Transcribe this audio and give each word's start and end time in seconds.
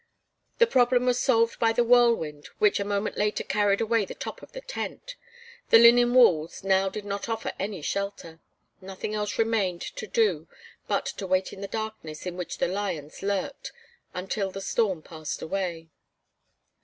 The 0.57 0.65
problem 0.65 1.05
was 1.05 1.19
solved 1.19 1.59
by 1.59 1.71
the 1.73 1.83
whirlwind 1.83 2.49
which 2.57 2.79
a 2.79 2.83
moment 2.83 3.19
later 3.19 3.43
carried 3.43 3.81
away 3.81 4.03
the 4.03 4.15
top 4.15 4.41
of 4.41 4.51
the 4.51 4.61
tent. 4.61 5.13
The 5.69 5.77
linen 5.77 6.15
walls 6.15 6.63
now 6.63 6.89
did 6.89 7.05
not 7.05 7.27
afford 7.27 7.53
any 7.59 7.83
shelter. 7.83 8.39
Nothing 8.81 9.13
else 9.13 9.37
remained 9.37 9.81
to 9.83 10.07
do 10.07 10.47
but 10.87 11.05
to 11.05 11.27
wait 11.27 11.53
in 11.53 11.61
the 11.61 11.67
darkness 11.67 12.25
in 12.25 12.35
which 12.35 12.57
the 12.57 12.67
lions 12.67 13.21
lurked, 13.21 13.73
until 14.11 14.49
the 14.49 14.59
storm 14.59 15.03
passed 15.03 15.39
away. 15.43 15.89